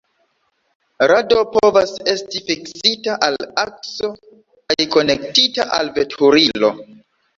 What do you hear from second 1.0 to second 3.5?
Rado povas esti fiksita al